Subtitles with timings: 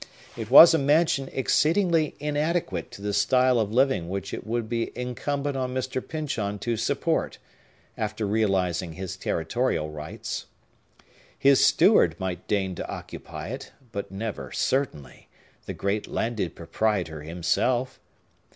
[0.35, 4.91] It was a mansion exceedingly inadequate to the style of living which it would be
[4.97, 6.01] incumbent on Mr.
[6.01, 7.37] Pyncheon to support,
[7.95, 10.47] after realizing his territorial rights.
[11.37, 15.27] His steward might deign to occupy it, but never, certainly,
[15.67, 17.99] the great landed proprietor himself.